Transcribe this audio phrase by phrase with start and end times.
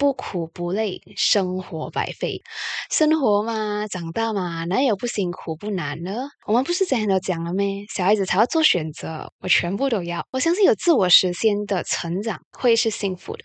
[0.00, 2.40] 不苦不累，生活白费。
[2.90, 6.30] 生活嘛，长大嘛，哪有不辛苦不难呢？
[6.46, 7.84] 我们不是之前都讲了咩？
[7.94, 10.24] 小孩子才要做选择，我全部都要。
[10.32, 13.44] 我相信有自我实现的成长会是幸福的。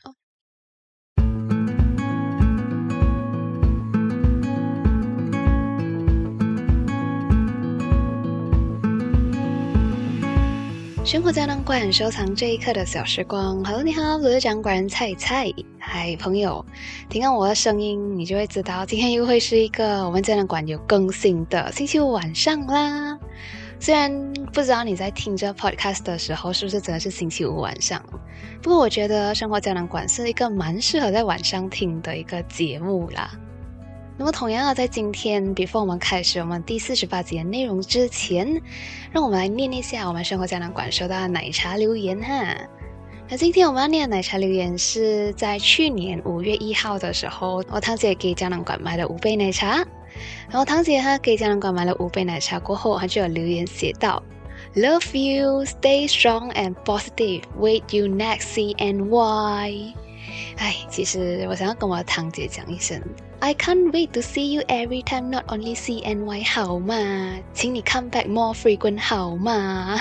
[11.06, 13.64] 生活胶囊馆收藏这一刻的小时光。
[13.64, 15.54] Hello，你好，我是掌管人菜菜。
[15.78, 16.66] 嗨，朋友，
[17.08, 23.20] 听到我的声音，你就会知道今天又会是一个我们胶囊馆有更新的星期五晚上啦。
[23.80, 24.12] 虽然
[24.52, 28.04] 不知道你在听这 podcast 的时候是不是真的是星期五晚上，
[28.64, 33.30] 不过我觉得生活胶囊馆是一个蛮适合在晚上听的一个节目啦。
[34.18, 38.62] 那么，同样啊，在今天，before 我们开始我们第四十八集的内容之前，
[39.12, 42.56] 让我们来念一下我们生活胶囊馆收到的奶茶留言哈。
[43.28, 49.86] 那今天我们要念的奶茶留言是在去年五月一号的时候，我堂姐给胶囊馆买了五杯奶茶。
[50.48, 54.24] 然后堂姐她给胶囊馆买了五杯奶茶过后，她就有留言写道
[54.76, 57.42] ：“Love you, stay strong and positive.
[57.60, 59.94] Wait you next C N Y。”
[60.56, 63.02] 哎，其实我想要跟我堂姐讲一声。
[63.40, 66.96] I can't wait to see you every time, not only CNY 好吗？
[67.54, 70.00] 请你 come back more frequent 好吗？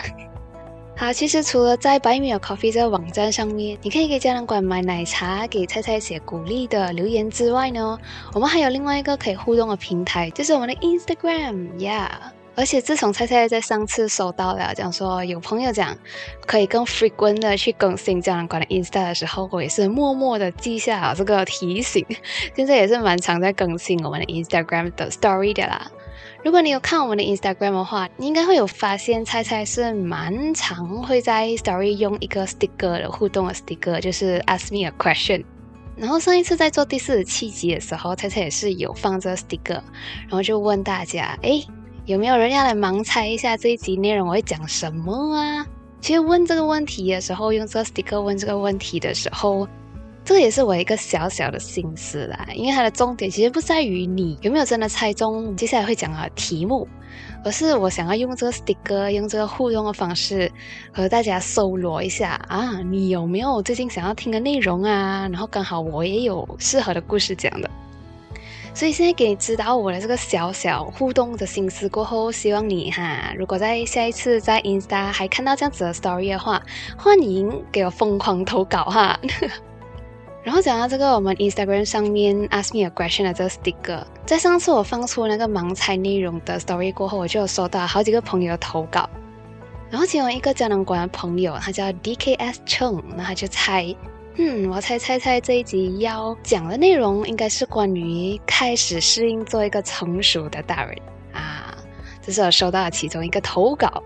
[0.96, 7.98] 好，其实除了在百米有 coffee 这个网站上面，你可以给家长馆买奶茶，给菜菜写鼓励的留言之外呢，
[8.32, 12.08] 我们还有另外一个可以互动的平台，就是我们的 Instagram，yeah。
[12.56, 15.96] 而且自从菜菜在上次收到了讲说有朋友讲
[16.46, 22.06] 可以更 frequent 的去更新胶囊馆的 Instagram 的时候，我也是默默的记下了这个提醒。
[22.54, 25.90] 现在也是蛮常在更新我们的 Instagram 的 Story 的啦。
[26.44, 35.44] 如果你有看我们的 Instagram 的话，你应该会有发现菜菜是蛮常会在 Story 用一个 sticker 的互动的 sticker，就是 Ask me a question。
[35.96, 39.80] 然后上一次在做第四十七集的时候，菜菜也是有放这个 sticker，
[40.22, 41.64] 然后就问大家，哎。
[42.06, 45.66] 有没有人要来盲猜一下这一集内容我会讲什么啊？
[46.02, 49.66] 其实问这个问题的时候，用这个 sticker 问这个问题的时候，
[50.22, 52.46] 这个也是我一个小小的心思啦。
[52.54, 56.86] 因为它的重点其实不在于你有没有真的猜中接下来会讲的题目，
[57.42, 60.52] 而是我想要用这个 sticker，用这个互动的方式
[60.92, 65.26] 和大家搜罗一下啊，你有没有最近想要听的内容啊？
[65.32, 67.70] 然后刚好我也有适合的故事讲的。
[68.74, 76.60] 所以现在给你知道我的这个小小互动的心思过后，希望你哈，如果在下一次在 Insta 还看到这样子的 story 的话，
[76.98, 79.16] 欢迎给我疯狂投稿哈。
[80.42, 89.08] 然后讲到这个，我们 Instagram 上面 Ask me a question 的这个 sticker，在上次我放出那个盲猜内容的 story 过后，我就有收到好几个朋友的投稿。
[89.88, 93.94] 然后其中一个胶囊馆的朋友，他叫 DKS Cheng，那他就猜。
[94.36, 100.98] 嗯，我猜猜猜这一集要讲的内容应该是关于开始适应做一个成熟的大人
[101.32, 101.72] 啊，
[102.20, 104.02] 这是我收到的其中一个投稿。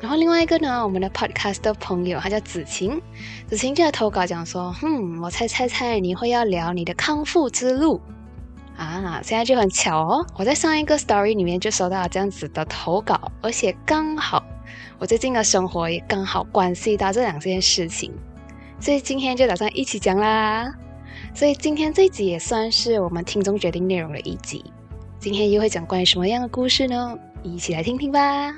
[0.00, 3.00] 然后另外一个呢，我们的 podcast 的朋友他叫子晴，
[3.46, 8.00] 子晴就在投稿讲说，嗯，我猜猜猜你会要聊你的康复之路
[8.76, 14.42] 啊，现在就很巧哦，我在上一个 story 里面就收到了这样子的投稿，而且刚好
[14.98, 18.12] 我最近的生活也刚好关系到这两件事情。
[18.80, 20.74] 所以今天就打算一起讲啦。
[21.34, 24.64] 所以今天这集也算是我们听众决定内容的一集。
[25.18, 27.16] 今天又会讲关于什么样的故事呢？
[27.42, 28.54] 一起来听听吧。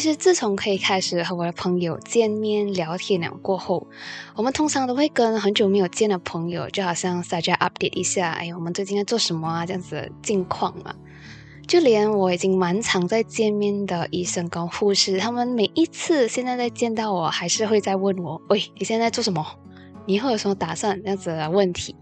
[0.00, 3.86] 其实自从可以开始和我的朋友见面聊天了过后，
[4.34, 9.66] 我们通常都会跟很久没有见的朋友，就好像大家 update 一下，哎，我们最近在做什么啊？
[9.66, 10.94] 这样子的近况嘛。
[11.68, 19.46] 就连我已经蛮常在见面的医生跟护士，他们每一次现在在见到我，还是会在问我，喂，你现在做什么？
[20.06, 20.98] 你以后有什么打算？
[21.02, 21.94] 这样子的问题。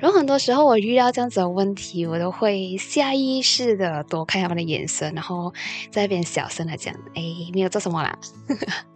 [0.00, 5.52] 然后很多时候我遇到这样子的问题，我都会下意识的躲开他们的眼神，然后
[5.90, 8.18] 在一边小声的讲：“哎，没有做什么啦。”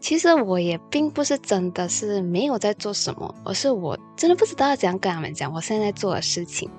[0.00, 6.70] 其实我也并不是真的是没有在做什么，而是我真的不知道怎样跟他们讲我现在在做的事情。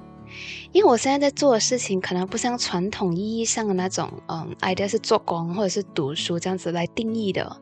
[0.72, 7.62] 因为我现在在做的事情，可能不像传统意义上的那种，嗯，idea 是做工或者是读书这样子来定义的，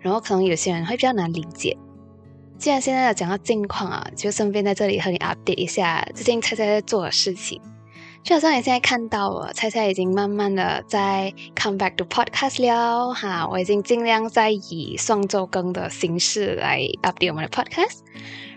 [0.00, 1.76] 然后可能有些人会比较难理解。
[2.60, 7.58] 既然现在要讲到近况啊，就顺便在这里和你 update 一下最近菜菜在做的事情。
[8.22, 18.00] 就好像你现在看到了，菜菜已经慢慢的在 come back to podcast 了哈，我已经尽量在以双周更的形式来 update 我们的 podcast。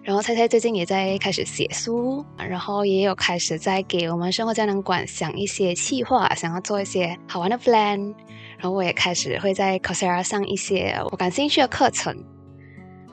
[0.04, 8.14] 然后菜菜最近也在开始写书，然后也有开始在给我们生活胶囊馆想一些计划，想要做一些好玩的 plan。
[8.58, 12.14] 然后我也开始会在 Coursera 上一些我感兴趣的课程。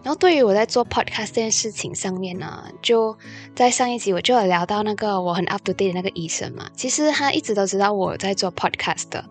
[0.03, 3.17] 然后对于我在做 podcast 这件事情上面呢，就
[3.55, 6.67] 在上一集我就有聊到那个我很 up to date 的那个医生嘛。
[6.75, 9.23] 其实他一直都知道我在做 podcast 的，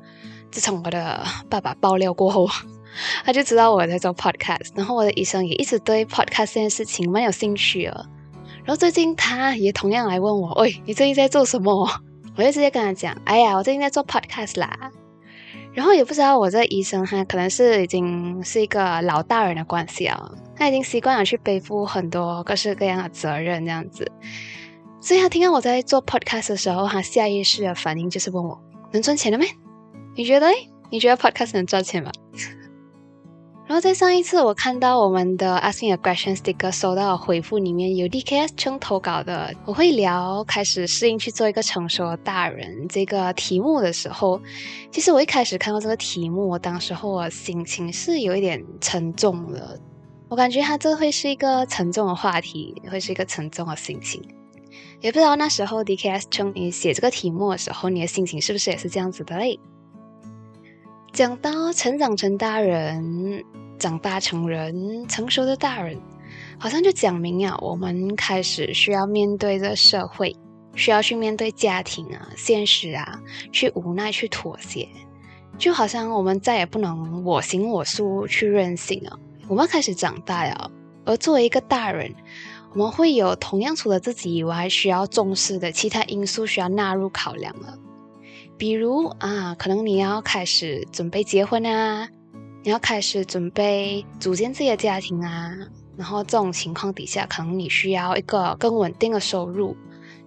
[0.52, 2.48] 自从我的爸爸爆料过后，
[3.26, 4.70] 他就知道我在做 podcast。
[4.76, 8.06] 然后我的医生也一直对 podcast 这件事情蛮有兴趣的。
[8.64, 11.90] 然后最近他也同样来问我：“喂，你最近在做什么？”
[12.38, 14.92] 我就直接跟他讲：“哎呀，我最近在做 podcast 啦。”
[15.74, 24.12] 然后也不知道我这医生他可能是已经是一个老大人的关系啊，他已经习惯了去背负很多各式各样的责任这样子，
[25.00, 28.60] 所以他听到我在做 podcast 的时候，他下意识的反应就是问我
[28.92, 29.46] 能赚钱了没？
[30.16, 30.48] 你觉得？
[30.92, 32.12] 你觉得 podcast 能赚钱吗？
[33.70, 44.42] 然后在上一次我看到我们的 Asking a Question Sticker 收到回复里面有 DKS 称投稿的，我会聊开始适应去做一个成熟的大人这个题目的时候，
[44.92, 49.80] 其实我一开始看到这个题目，我当时候我心情是有一点沉重的，
[50.30, 54.20] 我感觉它这会是一个沉重的话题，会是一个沉重的心情，
[55.00, 59.60] 也不知道那时候 DKS 称你写这个题目的时候，你的心情是不是也是这样子的嘞？
[61.12, 63.44] 讲到成长成大人，
[63.78, 66.00] 长大成人，成熟的大人，
[66.58, 70.36] 好像就讲明啊，我们开始需要面对这社会，
[70.76, 73.20] 需要去面对家庭啊、现实啊，
[73.52, 74.88] 去无奈去妥协，
[75.58, 79.20] 就好像我们再也不能我行我素去任性了。
[79.48, 80.72] 我们开始长大了，
[81.06, 82.14] 而作为一个大人，
[82.74, 87.78] 我们会有同样除了自己以外需要重视的其他因素需要纳入考量了。
[88.60, 92.10] 比如啊，可能你要开始准备结婚啊，
[92.62, 95.56] 你要开始准备组建自己的家庭啊，
[95.96, 99.78] 然后这种情况底下，可能你需要一个更稳定的收入，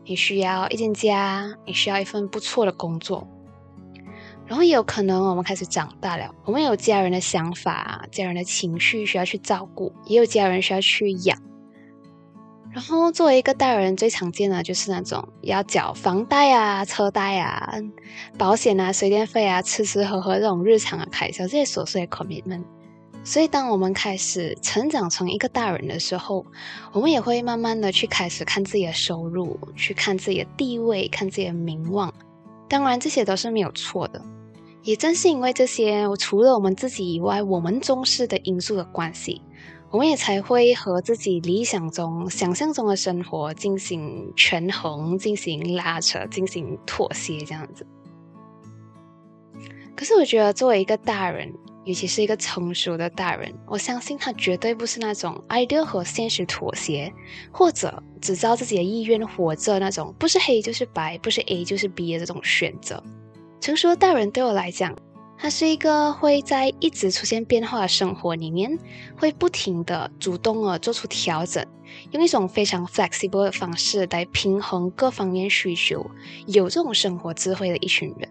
[0.06, 3.28] 你需要一间家，你需要一份不错的工作，
[4.46, 11.38] 然后也有可能我们开始长大了，我们有家人的想法、家人的情绪需要去照顾，也有家人需要去养。
[12.72, 17.78] 然后作为一个大人，最常见的就是那种要缴房贷啊、车贷啊、
[18.38, 22.64] 保险啊、水电费啊、吃吃喝喝这种日常的开销，这些琐碎的 commitment。
[23.24, 26.44] 所以，当我们开始成长成一个大人的时候，
[26.92, 32.12] 我们也会慢慢的去开始看自己的收入，去看自己的地位，看自己的名望。
[32.68, 34.20] 当然，这些都是没有错的。
[34.82, 39.42] 也正是因为这些，除了我们自己以外，我们重视的因素的关系。
[39.92, 47.86] 我们也才会和自己理想中、想象中的生活进行权衡、进行拉扯、进行妥协，这样子。
[49.94, 51.52] 可是，我觉得作为一个大人，
[51.84, 57.12] 尤其是一个成熟的大人，我相信他绝对不是那种 idea 和现实妥协，
[57.52, 63.00] 或者只照自己的意愿活着那种，不是黑就是白，不是 A 就是 B 的这种选择。
[63.60, 64.96] 成熟的大人对我来讲。
[65.42, 68.78] 它是一个会在一直出现变化的生活里面，
[69.16, 71.66] 会不停的主动的做出调整，
[72.12, 76.08] 用一种非常 flexible 的方式来平衡各方面需求，
[76.46, 78.28] 有这种生活智慧的一群人。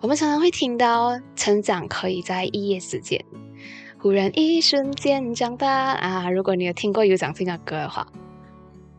[0.00, 3.24] 我们常常会听到成长可以在一夜之间，
[4.00, 6.28] 忽然一瞬间长大啊！
[6.28, 8.04] 如果你有听过有长这的歌的话，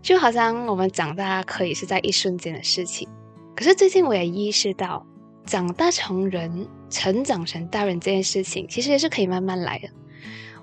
[0.02, 3.06] 就好像我们长大可以是在一瞬间的事情。
[3.54, 5.06] 可是最近我也意识到。
[5.46, 9.90] 长大成人、成长成大人这件事情，其实也是可以慢慢来的。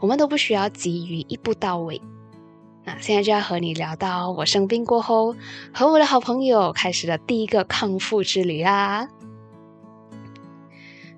[0.01, 2.01] 我们都不需要急于一步到位。
[2.85, 5.37] 那现在就要和你聊到我生病过后，
[5.73, 9.09] 和我的好朋友开始了第一个康复之旅啦。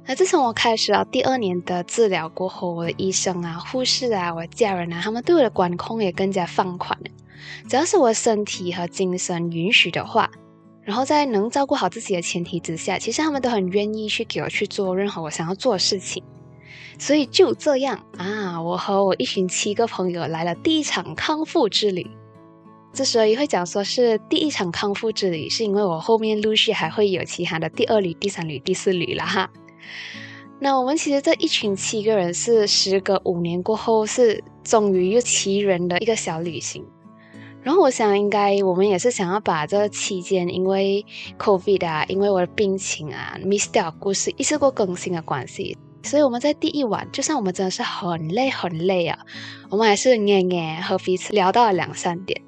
[0.04, 7.07] 那自从我开始了第二年的治疗过后，我的医生啊、护士啊、我的家人啊，他们对我的管控也更加放宽了。
[7.69, 10.28] 只要是我身体和精神允许的话。
[10.85, 16.23] 然后在能照顾好自己的前提之下，其实他们都很愿意去给我去做任何我想要做的事情。
[16.99, 22.07] 所以就这样啊，我和我一群七个朋友来了第一场康复之旅。
[22.93, 29.51] 之所以会讲说是第一场康复之旅，是因为我后面陆续还会有其他的第二旅、第三旅、第四旅了哈。
[30.61, 36.85] 那我们其实这一群七个人是时隔五年过后，是终于又七人的一个小旅行。
[37.62, 41.07] 然后我想，应该我们也是想要把这期间因为
[41.38, 49.16] COVID 啊，因为我的病情啊，miss 掉故事一次过更新的关系，所以我们在第一晚，就算我们真的是很累很累啊，
[49.71, 52.42] 我们还是念念和彼此聊到了两三点，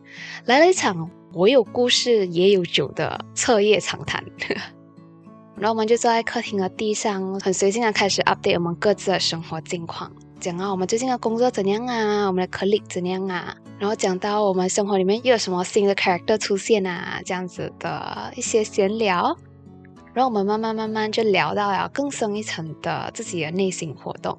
[0.47, 4.25] 来了一场我有故事也有酒的彻夜长谈。
[5.57, 13.57] 然后我们就坐在客厅的地上，很随性的开始 update 我们各自的生活近况，讲啊我们最近的工作怎样啊，我们的 colleague 怎样啊。
[13.79, 19.37] 然后讲到我们生活里面又有什么新的 character 出现啊，这样子的一些闲聊，
[20.15, 24.39] 然后我们慢慢慢慢就聊到了更深一层的自己的内心活动，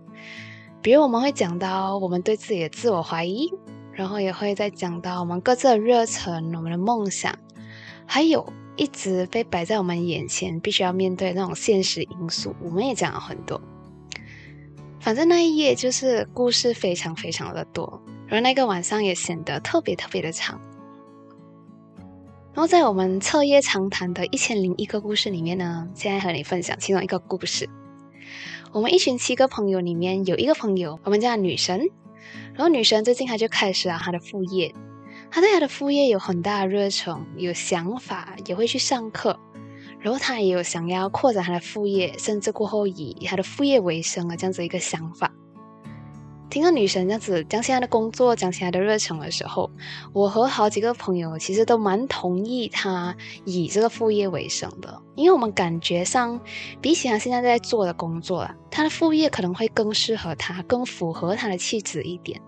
[0.81, 3.51] 比如我们会讲到我们对自己的自我怀疑，
[3.91, 7.37] 然后也会再讲到我们各自的热忱、我们的梦想，
[8.05, 13.61] 还有一直被摆在我们眼前必须要面对那种现实因素，我们也讲了很多。
[14.99, 20.59] 反正那一页就是故事非常非常的多，而那个晚上也显得特别特别的长。
[22.53, 27.69] 然后在我们彻夜长谈的一千零一个故事里面呢，现在和你分享其中一个故事。
[28.71, 31.89] 我们一群七个朋友里面有一个朋友，我们叫女神。
[32.53, 34.73] 然后女神最近她就开始了她的副业，
[35.29, 39.37] 她对她的副业有很大的热忱，有想法，也会去上课。
[39.99, 45.31] 然后她也有想要扩展她的副业，甚至过后以她的副业为生啊，这样子一个想法。
[46.55, 49.69] 听到女神这样子讲起来的工作，讲起来的热忱的时候，
[50.13, 56.39] 我和好几个朋友其实都蛮同意她以这个副业为生的，因为我们感觉上
[56.79, 62.39] 比起她现在在做的工作啊，他的副业可能会更适合她，更符合她的气质一点。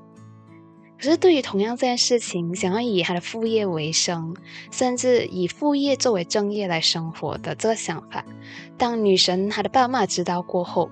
[0.98, 4.34] 可是，对于同样这件事情，想要以他的副业为生，
[4.72, 8.24] 甚至以副业作为正业来生活的这个想法，
[8.78, 10.90] 当女神她的爸妈知道过后，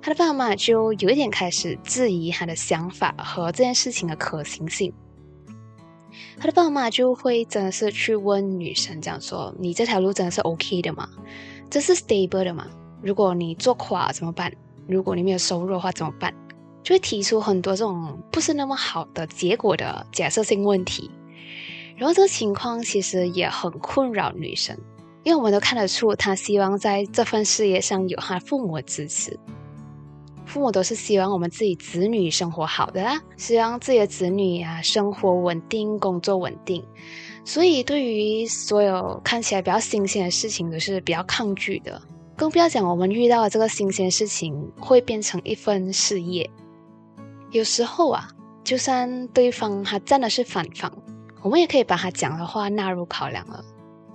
[0.00, 4.92] 他的爸妈就有一点开始质疑他的想法和这件事情的可行性。
[6.38, 11.08] 他的爸妈就会真的是去问女生，这样说：“你这条路真的是 OK 的吗？
[11.68, 12.66] 这是 stable 的吗？
[13.02, 14.52] 如果你做垮怎么办？
[14.86, 16.32] 如果你没有收入的话怎么办？”
[16.84, 21.10] 就会提出很多这种不是那么好的结果的假设性问题，
[21.96, 24.74] 然后这个情况其实也很困扰女生，
[25.22, 29.38] 因为我们都看得出她希望在这份事业上有她父母的支持，
[30.48, 36.82] 父母都是希望我们自己子女生活好的啦，希望自己的子女啊生活稳定、工作稳定，
[37.44, 42.00] 所以对于所有看起来比较新鲜的事情都是比较抗拒的，
[42.34, 46.50] 更不要讲我们遇到的这个新鲜事情会变成一份事业。
[47.50, 48.28] 有时候啊，
[48.64, 50.92] 就算对方他真的是反方，
[51.42, 53.62] 我们也可以把他讲的话纳入考量了。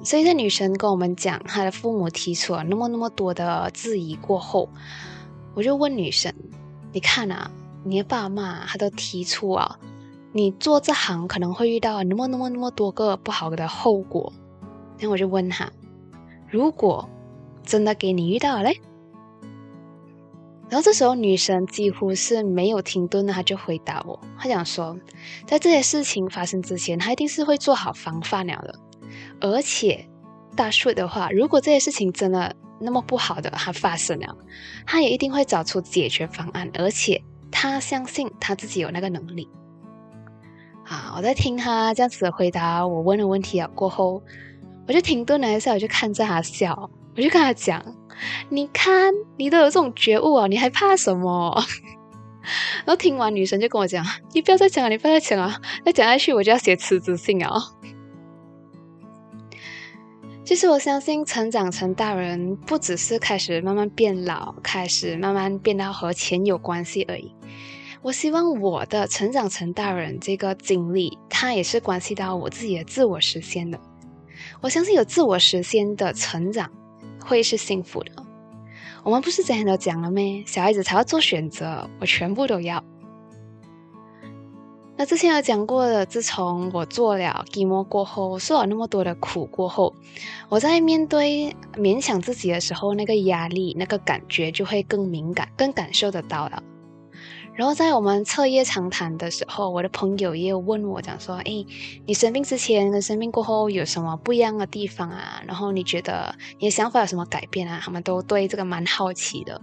[0.04, 4.68] 所以在女生跟我们讲她的父母提出了那么那么多的质疑过后，
[5.54, 6.34] 我就问女神
[6.92, 7.52] ：“你看啊，
[7.84, 9.80] 你的爸妈他都提出啊，
[10.32, 14.34] 你做这行可能会遇到那么那么那么多个不好的后果。”
[15.00, 15.72] 然后我就问他
[16.50, 17.10] ：“如果
[17.64, 18.80] 真的给你遇到了嘞？”
[20.70, 24.98] 然后这时候，女神几乎是没有停顿的，她就回答我，她讲说，
[25.46, 28.80] 在这些事情发生之前，她一定是会做好防范了的。
[29.40, 30.10] 而且，
[30.56, 34.36] 大数的话，如果这些事情真的那么不好的，它发生了，
[34.86, 36.70] 他也一定会找出解决方案。
[36.74, 39.50] 而且，他相信他自己有那个能力。
[40.86, 44.22] 啊，我在听他这样子回答我问的问题啊过后，
[44.88, 47.84] 我就停顿了一下，我就看着他笑，我就跟他讲。
[48.50, 51.64] 你看，你都有这种觉悟哦，你还怕什么？
[52.86, 57.50] 然后听完女生就跟我讲：“你不要再讲了，你不要再讲了，再讲下去我就要写辞职信啊。”
[60.46, 67.34] 其实我相信，成长成大人不只是开始慢慢变老，开始慢慢变到和钱有关系而已。
[68.02, 73.80] 我希望我的成长成大人这个经历，它也是关系到我自己的自我实现的。
[74.62, 76.70] 我相信有自我实现的成长。
[77.26, 78.12] 会是幸福的。
[79.02, 80.44] 我们不是之前都讲了咩？
[80.46, 82.84] 小孩子才要做选择，我全部都要。
[85.04, 89.94] 那之前有讲过的，自从我做了寂寞过后，受了那么多的苦过后，
[90.48, 96.64] 我在面对勉强自己的时候，那个压力、那个感觉就会更敏感，更感受得到了。
[97.54, 101.66] 然后在我们彻夜长谈的时候，我的朋友也有问我，讲说：“哎，
[102.06, 105.44] 你生病之前跟生病过后有什么不一样的地方啊？
[105.46, 109.60] 然后你觉得你的想法有什么改变啊？”他们都对这个蛮好奇的。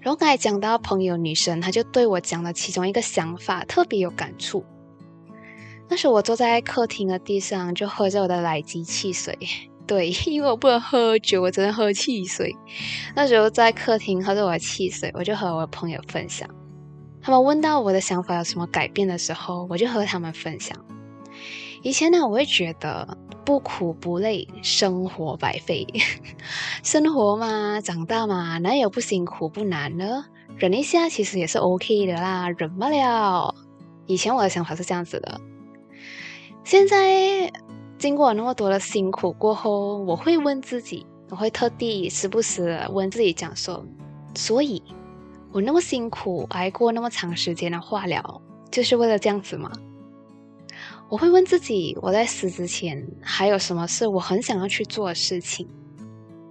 [0.00, 4.64] 然后刚才讲到朋友女生，她就对我讲了其中一个想法，特别有感触。
[5.88, 9.38] 那时候我坐在客厅的地上，就喝着我的奶机汽水。
[9.86, 12.54] 对， 因为我不能喝酒，我只能喝汽水。
[13.14, 16.48] 那时候在客厅喝着我的汽水，我就和我的朋友分享。
[17.20, 20.76] 他们问到我的想法有什么改变的时候，我就和他们分享。
[21.82, 25.86] 以前呢，我会觉得不苦不累，生活白费。
[26.82, 30.24] 生活嘛，长大嘛，哪有不辛苦不难呢？
[30.56, 33.54] 忍一下其实也是 OK 的啦，忍不了。
[34.06, 35.40] 以前我的想法是这样子的，
[36.64, 37.52] 现在。
[37.98, 43.86] 经过那么多的辛苦过后，我会问自己，我会特地时不时问自己讲说：，
[44.34, 44.82] 所以，
[45.52, 49.70] 我那么辛苦挨过那么长时间的化疗，就是为了这样子吗？
[51.12, 55.68] 我会问自己，我在死之前还有什么是我很想要去做的事情。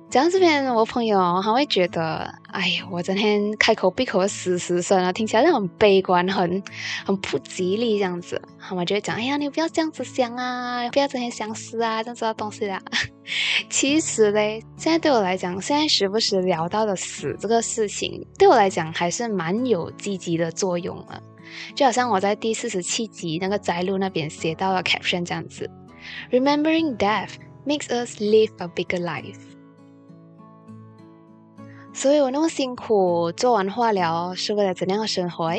[0.08, 6.62] 讲到这边，我朋友还会觉得，哎呀，我整天开口闭口死死声啊，听起来就很悲观，很
[7.04, 8.40] 很不吉利这样子。
[8.60, 12.80] 他们就会讲，哎呀，你不要这样子想啊，不要整天想死啊，这样子的东西啦。
[13.68, 21.20] 其实嘞，现在对我来讲，现在时不时聊到的死这个事情，对我来讲还是蛮有积极的作用了。
[21.76, 25.70] 就好像我在第四十七集那个摘录那边写到了 caption 这样子
[26.32, 27.32] ，Remembering death
[27.66, 29.40] makes us live a bigger life。
[31.94, 35.54] 所以我那么辛苦做完化疗是为了怎样的生活？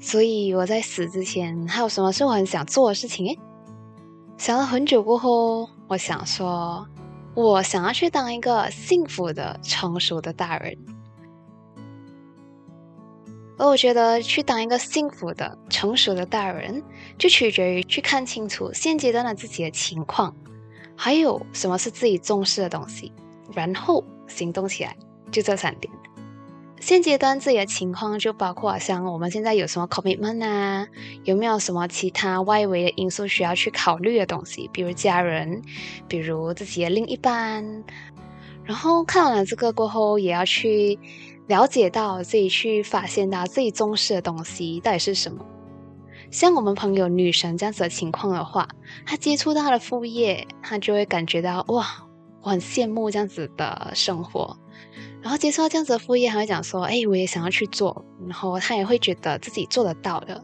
[0.00, 3.26] 所以我在死之前还有什么是我很想做的事情？
[3.28, 3.38] 诶，
[4.38, 6.86] 想了很久过后，我想说，
[7.34, 10.76] 我想要去当一个幸福的、成熟的大人。
[13.60, 16.82] 而我觉得去当一个幸福的、成熟的大人，
[17.18, 20.34] 就取决于去看清楚现阶段的自己的情况，
[20.96, 23.12] 还有什么是自己重视的东西，
[23.54, 24.96] 然后行动起来。
[25.30, 25.92] 就这三点。
[26.80, 30.88] 现阶段自己的情况就包括像我们现在有什么 commitment 啊，
[31.24, 35.60] 有没有什么其他外围的因素需要去考虑的东西，比如家人，
[36.08, 37.84] 比如自己的另一半。
[38.64, 40.98] 然后看完了这个过后，也要去
[41.50, 45.44] 了解到自己去发现到自己重视的东西到底是什么。
[46.30, 48.68] 像我们朋友女神这样子的情况的话，
[49.04, 51.84] 她接触到她的副业，她就会感觉到哇，
[52.40, 54.56] 我很羡慕这样子的生活。
[55.20, 60.40] 然后接触到这样子的副业，还会讲说：“哎，我也想要去做。”然后她也会觉得自己做得到的。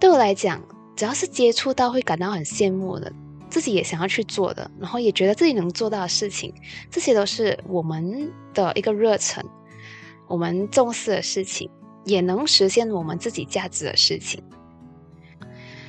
[0.00, 0.60] 对我来讲，
[0.96, 3.12] 只要是接触到会感到很羡慕的，
[3.48, 6.52] 自己也想要去做的，然后也觉得自己能做到的事情，
[6.90, 9.44] 这些都是我们的一个热忱，
[10.26, 11.70] 我们重视的事情，
[12.04, 14.42] 也能实现我们自己价值的事情。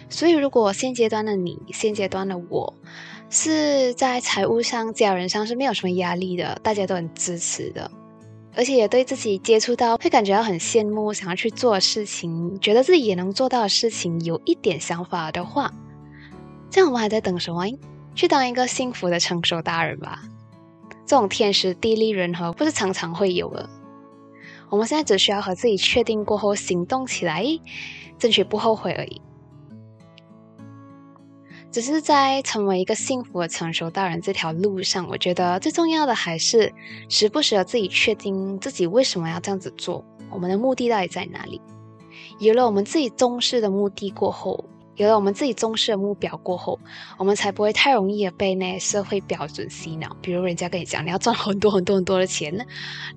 [0.09, 2.73] 所以，如果现阶段的你，现阶段的我，
[3.29, 7.89] 是在财务上、家人上是没有什么压力的，大家都很支持的。
[8.55, 15.73] 而且也对自己接触到会感觉到很羡慕，想要去做事情，觉得自己也能做到的事情，有一点想法的话，
[16.69, 17.65] 这样我们还在等什么？
[18.13, 20.21] 去当一个幸福的成熟大人吧。
[21.05, 23.69] 这种天时地利人和不是常常会有的。
[24.69, 27.45] 我们现在只需要和自己确定过后行动起来，
[28.17, 29.21] 争取不后悔而已。
[31.71, 36.73] 只是在成为一个幸福的成熟大人这条路上，我觉得最重要的还是
[37.09, 41.61] 时不时的自己确定自己为什么要这样子做，我们的目的到底在哪里？
[42.39, 44.63] 有了我们自己重视的目的过后，
[44.95, 46.79] 有了我们自己重视的目标过后，
[47.17, 50.15] 我们才不会太容易的被那社会标准洗脑。
[50.21, 52.65] 比如人家跟你讲你要赚很多很多很多的钱，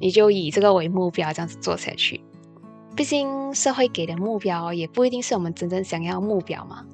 [0.00, 2.20] 你就以这个为目标这样子做下去。
[2.96, 6.84] 毕竟社会给的目标也不一定是我们真正想要的目标嘛。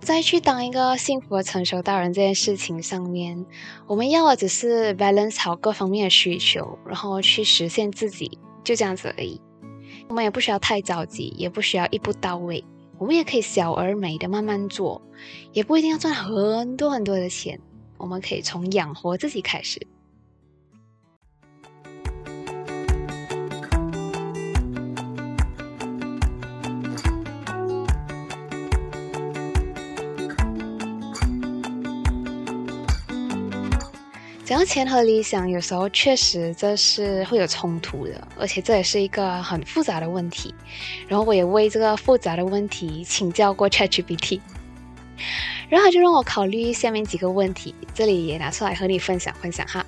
[0.00, 3.44] 再去当一个幸福的成熟大人这件事情上面，
[3.88, 9.40] 我们要的只是 balance 好各方面的需求，然后去实现自己，就这样子而已。
[10.08, 12.64] 我们也不需要太着急，也不需要一步到位，
[12.98, 15.00] 我们也可以小而美的慢慢做，
[15.52, 17.60] 也不一定要赚很多很多的钱，
[17.96, 19.80] 我们可以从养活自己开始。
[34.48, 40.54] 讲到钱和理想，有时候确实这是会有冲突的，而且这也是一个很复杂的问题。
[41.06, 44.40] 然后我也为这个复杂的问题请教过 ChatGPT，
[45.68, 49.84] 然后他就让我考虑下面几个问题，这里也拿出来和你分享分享哈。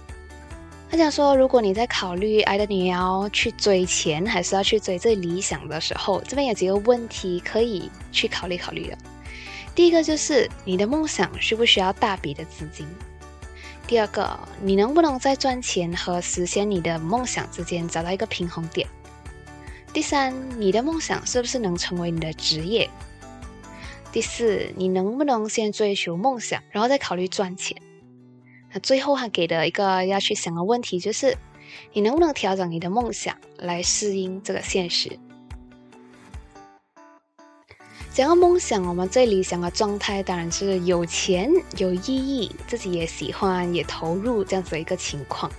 [0.91, 8.99] 他讲说，如果你在考虑爱的你要去追钱，还是要去追最理想的时候，这边有几个问题可以去考虑考虑的。
[9.75, 12.87] 第一个就是你的梦想需不需要大笔的资金？
[13.91, 18.87] 第二个，你能不能在赚钱和实现你的梦想之间找到一个平衡点？
[19.93, 22.89] 第三，你的梦想是不是能成为你的职业？
[24.13, 27.77] 第四，你能不能先追求梦想，然后再考虑赚钱？
[28.73, 31.37] 那最后还给的一个要去想的问题就是，
[31.93, 35.19] 你能不能调整你的梦想来适应这个现实？
[38.13, 45.51] 讲到梦想，我们最理想的状态当然是有钱、有意义，自己也喜欢、也投入这样子的一个情况。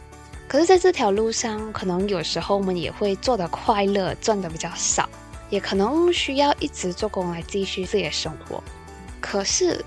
[0.50, 5.08] 可是，在这条路上，可能有时候我们也会做的快乐，赚的比较少，
[5.50, 8.62] 也可能需要一直做工来继续自己的生活。
[9.22, 9.84] 可是，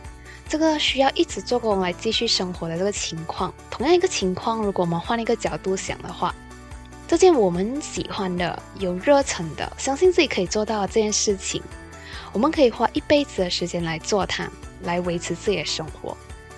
[0.48, 6.34] 这个需要一直做工来继续生活的这个情况，同样一个情况，如果我们换一个角度想的话，
[7.06, 11.62] 这件我们喜欢的、有热忱的、相信自己可以做到这件事情。
[12.34, 14.50] 我们可以花一辈子的时间来做它，
[14.82, 16.14] 来维持自己的生活。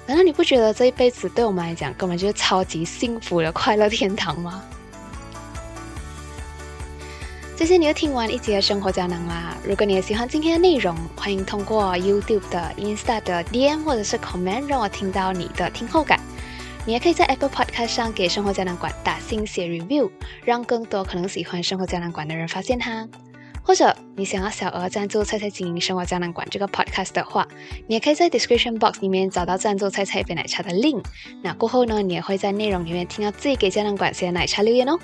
[0.06, 4.64] 难道你不觉得这一辈子对我们来讲根本就是超级幸福的快乐天堂吗？
[7.56, 9.54] 谢谢你又听完一集的生活胶囊啦！
[9.64, 16.18] 如果你也喜欢今天的内容，欢迎通过 YouTube 的 Insta 的 DM 或者是 Comment 让我听到你的听后感。
[16.86, 20.10] 你也可以在 Apple Podcast 上给生活胶囊馆打星写 Review，
[20.44, 23.08] 让更多可能喜欢生活胶囊馆的人发现它。
[23.66, 27.48] 或者你想要小额赞助菜菜经营生活胶囊馆这个 Podcast 的话，
[27.88, 31.02] 你也可以在 Description Box 里面找到赞助菜菜一杯奶茶的 link。
[31.42, 34.96] 那过后呢，你也会在内容里面听到自己给胶囊馆写的奶茶留言哦。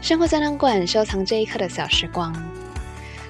[0.00, 2.34] 生活胶囊馆收藏这一刻的小时光。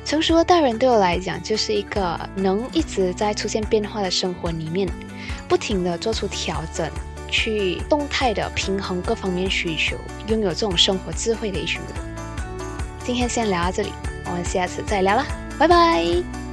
[0.04, 4.88] 成熟的大人对我来讲，就是一个能一直在出现变化的生活里面，
[5.48, 6.88] 不停的做出调整，
[7.28, 9.96] 去动态的平衡各方面需求，
[10.28, 12.13] 拥有这种生活智慧的一群人。
[13.05, 13.93] 今天先聊到这里，
[14.25, 15.27] 我们下次再聊啦，
[15.59, 16.43] 拜拜。